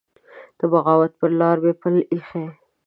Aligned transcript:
د 0.59 0.61
بغاوت 0.71 1.11
پر 1.19 1.31
لار 1.39 1.57
مي 1.63 1.73
پل 1.81 1.95
يښی 2.17 2.43